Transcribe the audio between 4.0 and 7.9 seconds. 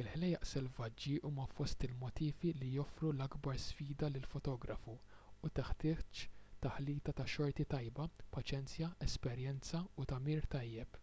lill-fotografu u teħtieġ taħlita ta' xorti